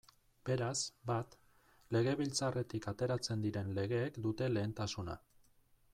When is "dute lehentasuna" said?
4.25-5.21